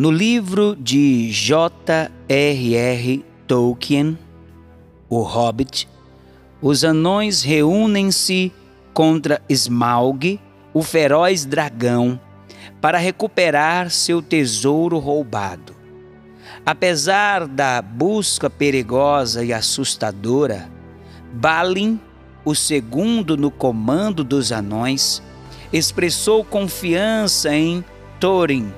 No 0.00 0.10
livro 0.10 0.74
de 0.74 1.30
J.R.R. 1.30 3.22
Tolkien, 3.46 4.18
O 5.10 5.20
Hobbit, 5.20 5.86
os 6.62 6.84
anões 6.84 7.42
reúnem-se 7.42 8.50
contra 8.94 9.42
Smaug, 9.46 10.40
o 10.72 10.82
feroz 10.82 11.44
dragão, 11.44 12.18
para 12.80 12.96
recuperar 12.96 13.90
seu 13.90 14.22
tesouro 14.22 14.98
roubado. 14.98 15.76
Apesar 16.64 17.46
da 17.46 17.82
busca 17.82 18.48
perigosa 18.48 19.44
e 19.44 19.52
assustadora, 19.52 20.70
Balin, 21.30 22.00
o 22.42 22.54
segundo 22.54 23.36
no 23.36 23.50
comando 23.50 24.24
dos 24.24 24.50
anões, 24.50 25.22
expressou 25.70 26.42
confiança 26.42 27.54
em 27.54 27.84
Thorin. 28.18 28.72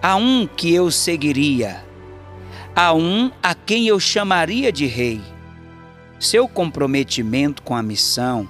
Há 0.00 0.14
um 0.14 0.46
que 0.46 0.72
eu 0.72 0.92
seguiria, 0.92 1.84
há 2.74 2.94
um 2.94 3.32
a 3.42 3.52
quem 3.52 3.88
eu 3.88 3.98
chamaria 3.98 4.70
de 4.70 4.86
rei. 4.86 5.20
Seu 6.20 6.46
comprometimento 6.46 7.62
com 7.62 7.74
a 7.74 7.82
missão, 7.82 8.48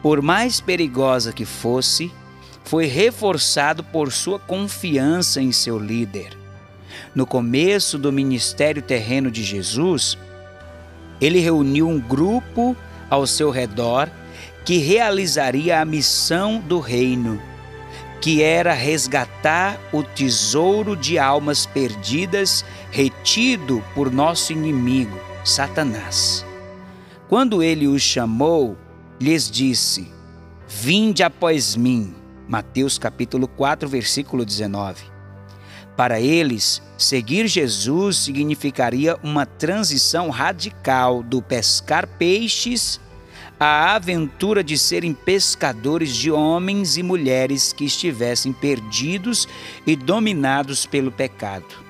por 0.00 0.22
mais 0.22 0.60
perigosa 0.60 1.32
que 1.32 1.44
fosse, 1.44 2.12
foi 2.62 2.86
reforçado 2.86 3.82
por 3.82 4.12
sua 4.12 4.38
confiança 4.38 5.40
em 5.40 5.50
seu 5.50 5.80
líder. 5.80 6.38
No 7.12 7.26
começo 7.26 7.98
do 7.98 8.12
ministério 8.12 8.80
terreno 8.80 9.32
de 9.32 9.42
Jesus, 9.42 10.16
ele 11.20 11.40
reuniu 11.40 11.88
um 11.88 11.98
grupo 11.98 12.76
ao 13.10 13.26
seu 13.26 13.50
redor 13.50 14.08
que 14.64 14.78
realizaria 14.78 15.80
a 15.80 15.84
missão 15.84 16.60
do 16.60 16.78
reino, 16.78 17.40
que 18.24 18.42
era 18.42 18.72
resgatar 18.72 19.78
o 19.92 20.02
tesouro 20.02 20.96
de 20.96 21.18
almas 21.18 21.66
perdidas 21.66 22.64
retido 22.90 23.84
por 23.94 24.10
nosso 24.10 24.50
inimigo, 24.50 25.20
Satanás. 25.44 26.42
Quando 27.28 27.62
ele 27.62 27.86
os 27.86 28.00
chamou, 28.00 28.78
lhes 29.20 29.50
disse: 29.50 30.10
Vinde 30.66 31.22
após 31.22 31.76
mim. 31.76 32.14
Mateus 32.48 32.96
capítulo 32.96 33.46
4, 33.46 33.86
versículo 33.90 34.42
19. 34.42 35.04
Para 35.94 36.18
eles, 36.18 36.80
seguir 36.96 37.46
Jesus 37.46 38.16
significaria 38.16 39.18
uma 39.22 39.44
transição 39.44 40.30
radical 40.30 41.22
do 41.22 41.42
pescar 41.42 42.06
peixes 42.06 42.98
à 43.58 43.94
aventura 43.94 44.64
de 44.64 44.76
serem 44.76 45.14
pescadores 45.14 46.14
de 46.14 46.30
homens 46.30 46.96
e 46.96 47.02
mulheres 47.02 47.72
que 47.72 47.84
estivessem 47.84 48.52
perdidos 48.52 49.48
e 49.86 49.94
dominados 49.94 50.86
pelo 50.86 51.12
pecado. 51.12 51.84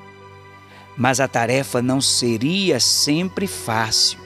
Mas 0.97 1.21
a 1.21 1.27
tarefa 1.27 1.83
não 1.83 2.01
seria 2.01 2.79
sempre 2.79 3.47
fácil. 3.47 4.19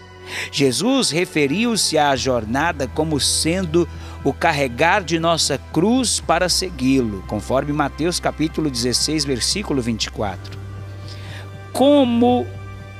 Jesus 0.52 1.10
referiu-se 1.10 1.96
à 1.96 2.14
jornada 2.14 2.86
como 2.86 3.18
sendo 3.18 3.88
o 4.22 4.32
carregar 4.32 5.02
de 5.02 5.18
nossa 5.18 5.58
cruz 5.72 6.20
para 6.20 6.48
segui-lo, 6.48 7.22
conforme 7.26 7.72
Mateus 7.72 8.20
capítulo 8.20 8.70
16, 8.70 9.24
versículo 9.24 9.80
24. 9.80 10.58
Como 11.72 12.46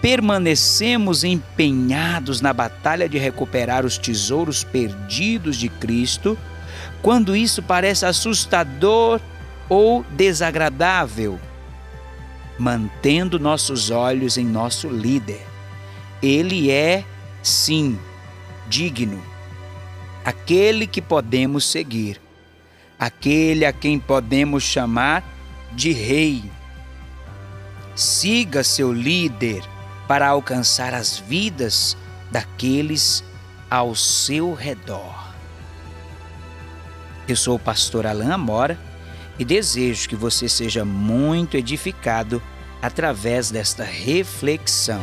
permanecemos 0.01 1.25
empenhados 1.25 2.41
na 2.41 2.53
batalha 2.53 3.09
de 3.09 3.19
recuperar 3.19 3.85
os 3.85 3.99
tesouros 3.99 4.63
perdidos 4.63 5.57
de 5.57 5.69
Cristo, 5.69 6.39
quando 7.03 7.37
isso 7.37 7.63
parece 7.63 8.07
assustador 8.07 9.21
ou 9.69 10.05
desagradável, 10.11 11.39
mantendo 12.59 13.39
nossos 13.39 13.91
olhos 13.91 14.37
em 14.37 14.45
nosso 14.45 14.89
líder. 14.89 15.45
Ele 16.23 16.71
é, 16.71 17.05
sim, 17.43 17.99
digno 18.69 19.23
aquele 20.29 20.87
que 20.87 21.01
podemos 21.01 21.65
seguir, 21.65 22.21
aquele 22.99 23.65
a 23.65 23.73
quem 23.73 23.99
podemos 23.99 24.63
chamar 24.63 25.25
de 25.73 25.91
Rei. 25.91 26.45
Siga 27.95 28.63
seu 28.63 28.93
líder 28.93 29.63
para 30.09 30.27
alcançar 30.27 30.95
as 30.95 31.19
vidas 31.19 31.97
daqueles 32.31 33.23
ao 33.71 33.95
seu 33.95 34.55
redor. 34.55 35.29
Eu 37.29 37.37
sou 37.37 37.57
o 37.57 37.61
pastor 37.61 38.07
Alain 38.07 38.31
Amora 38.31 38.79
e 39.39 39.45
desejo 39.45 40.09
que 40.09 40.17
você 40.17 40.49
seja 40.49 40.85
muito 40.85 41.59
edificado 41.59 42.43
através 42.81 43.51
desta 43.51 43.85
reflexão. 43.85 45.03